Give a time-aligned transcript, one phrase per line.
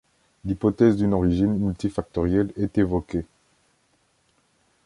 [0.45, 3.23] L'hypothèse d'une origine multifactorielle est évoquée.